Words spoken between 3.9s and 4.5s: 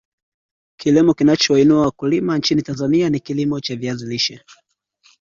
lishe